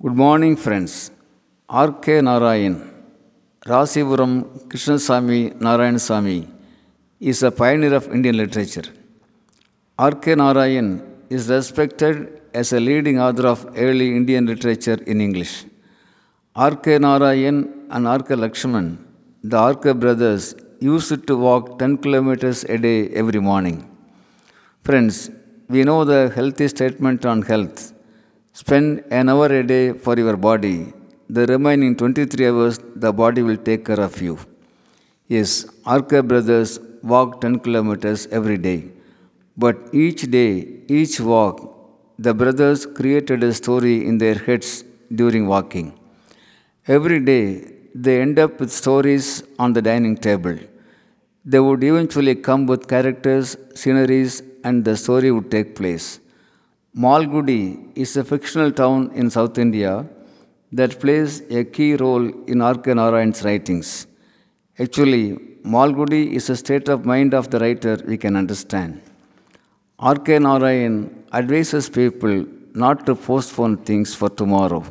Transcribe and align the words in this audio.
Good 0.00 0.14
morning, 0.14 0.54
friends. 0.54 1.10
R.K. 1.68 2.20
Narayan, 2.20 2.74
Rasipuram 3.66 4.44
Krishnasamy 4.68 5.58
Narayanasamy 5.58 6.48
is 7.18 7.42
a 7.42 7.50
pioneer 7.50 7.94
of 7.94 8.06
Indian 8.06 8.36
literature. 8.36 8.84
R.K. 9.98 10.36
Narayan 10.36 11.02
is 11.28 11.50
respected 11.50 12.40
as 12.54 12.72
a 12.72 12.78
leading 12.78 13.18
author 13.18 13.48
of 13.48 13.66
early 13.76 14.14
Indian 14.14 14.46
literature 14.46 15.00
in 15.04 15.20
English. 15.20 15.64
R.K. 16.54 16.98
Narayan 16.98 17.88
and 17.90 18.06
R.K. 18.06 18.36
Laxman, 18.36 18.98
the 19.42 19.56
R.K. 19.56 19.94
brothers, 19.94 20.54
used 20.78 21.26
to 21.26 21.36
walk 21.36 21.76
10 21.80 21.98
kilometers 21.98 22.62
a 22.62 22.78
day 22.78 23.08
every 23.08 23.40
morning. 23.40 23.90
Friends, 24.84 25.28
we 25.68 25.82
know 25.82 26.04
the 26.04 26.32
healthy 26.36 26.68
statement 26.68 27.26
on 27.26 27.42
health. 27.42 27.94
Spend 28.60 29.04
an 29.18 29.28
hour 29.32 29.46
a 29.58 29.62
day 29.72 29.84
for 30.04 30.14
your 30.18 30.36
body. 30.36 30.92
The 31.36 31.46
remaining 31.46 31.94
23 31.94 32.48
hours, 32.48 32.80
the 33.02 33.12
body 33.12 33.42
will 33.48 33.60
take 33.68 33.84
care 33.88 34.00
of 34.00 34.20
you. 34.20 34.36
Yes, 35.34 35.50
RK 35.86 36.22
brothers 36.30 36.80
walk 37.12 37.40
10 37.40 37.60
kilometers 37.60 38.26
every 38.38 38.58
day. 38.58 38.80
But 39.56 39.76
each 39.92 40.22
day, 40.38 40.52
each 40.88 41.20
walk, 41.20 41.56
the 42.18 42.34
brothers 42.34 42.84
created 42.84 43.44
a 43.44 43.52
story 43.54 43.96
in 44.04 44.18
their 44.18 44.38
heads 44.46 44.82
during 45.14 45.46
walking. 45.46 45.88
Every 46.88 47.20
day, 47.20 47.44
they 47.94 48.20
end 48.20 48.38
up 48.40 48.58
with 48.58 48.72
stories 48.72 49.44
on 49.60 49.72
the 49.72 49.82
dining 49.82 50.16
table. 50.16 50.58
They 51.44 51.60
would 51.60 51.84
eventually 51.84 52.34
come 52.34 52.66
with 52.66 52.88
characters, 52.88 53.56
sceneries, 53.74 54.42
and 54.64 54.84
the 54.84 54.96
story 54.96 55.30
would 55.30 55.48
take 55.48 55.76
place. 55.76 56.08
Malgudi 57.04 57.62
is 57.94 58.16
a 58.16 58.24
fictional 58.24 58.72
town 58.72 59.12
in 59.14 59.30
South 59.30 59.56
India 59.56 60.04
that 60.72 60.98
plays 61.02 61.42
a 61.58 61.62
key 61.62 61.94
role 61.94 62.26
in 62.52 62.60
R.K. 62.60 62.94
Narayan's 62.94 63.44
writings. 63.44 64.08
Actually, 64.80 65.36
Malgudi 65.74 66.32
is 66.32 66.50
a 66.50 66.56
state 66.56 66.88
of 66.88 67.04
mind 67.04 67.34
of 67.34 67.50
the 67.50 67.60
writer 67.60 68.02
we 68.04 68.16
can 68.16 68.34
understand. 68.34 69.00
R.K. 70.00 70.40
Narayan 70.40 71.24
advises 71.32 71.88
people 71.88 72.44
not 72.74 73.06
to 73.06 73.14
postpone 73.14 73.76
things 73.88 74.16
for 74.16 74.28
tomorrow 74.28 74.84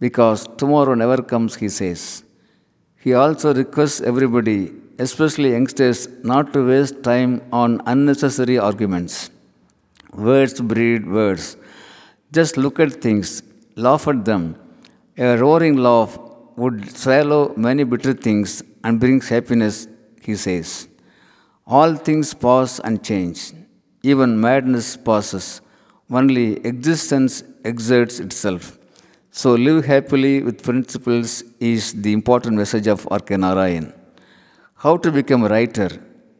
because 0.00 0.48
tomorrow 0.56 0.94
never 0.94 1.22
comes, 1.22 1.56
he 1.56 1.68
says. 1.68 2.24
He 3.04 3.12
also 3.12 3.52
requests 3.52 4.00
everybody, 4.00 4.72
especially 4.98 5.50
youngsters, 5.50 6.08
not 6.22 6.54
to 6.54 6.66
waste 6.66 7.02
time 7.02 7.42
on 7.52 7.82
unnecessary 7.84 8.58
arguments. 8.58 9.30
Words 10.14 10.60
breed 10.60 11.06
words. 11.06 11.56
Just 12.32 12.56
look 12.56 12.80
at 12.80 12.92
things, 12.92 13.42
laugh 13.76 14.08
at 14.08 14.24
them. 14.24 14.56
A 15.16 15.36
roaring 15.36 15.76
laugh 15.76 16.18
would 16.56 16.96
swallow 16.96 17.54
many 17.56 17.84
bitter 17.84 18.12
things 18.12 18.62
and 18.84 19.00
brings 19.00 19.28
happiness, 19.28 19.86
he 20.22 20.34
says. 20.34 20.88
All 21.66 21.94
things 21.94 22.34
pass 22.34 22.78
and 22.80 23.02
change. 23.02 23.52
Even 24.02 24.40
madness 24.40 24.96
passes. 24.96 25.60
Only 26.10 26.64
existence 26.64 27.42
exerts 27.64 28.18
itself. 28.20 28.78
So 29.30 29.54
live 29.54 29.84
happily 29.84 30.42
with 30.42 30.62
principles 30.62 31.44
is 31.60 31.92
the 31.92 32.12
important 32.12 32.56
message 32.56 32.86
of 32.86 33.06
R.K. 33.10 33.36
Narayan. 33.36 33.92
How 34.76 34.96
to 34.96 35.12
become 35.12 35.44
a 35.44 35.48
writer? 35.48 35.90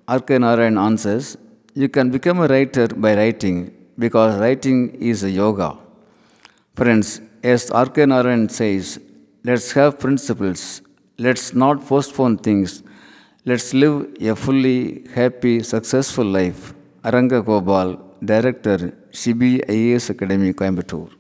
R.K. 0.09 0.39
Narayan 0.39 0.79
answers, 0.79 1.37
you 1.75 1.89
can 1.89 2.11
become 2.11 2.41
a 2.41 2.49
writer 2.49 2.89
by 2.89 3.15
writing 3.15 3.75
because 3.99 4.39
writing 4.41 4.95
is 5.01 5.25
a 5.25 5.31
yoga. 5.31 5.77
Friends, 6.75 7.21
as 7.43 7.71
R.K. 7.71 8.07
Narayan 8.07 8.49
says, 8.49 9.01
let's 9.45 9.73
have 9.73 9.99
principles. 9.99 10.83
Let's 11.19 11.55
not 11.55 11.85
postpone 11.85 12.39
things. 12.39 12.83
Let's 13.45 13.75
live 13.75 14.15
a 14.21 14.37
fully 14.37 15.07
happy, 15.15 15.63
successful 15.63 16.25
life. 16.25 16.75
Aranga 17.03 17.45
Gopal, 17.45 18.17
Director, 18.25 18.79
CB 19.11 19.67
IAS 19.69 20.11
Academy, 20.11 20.53
Coimbatore. 20.53 21.18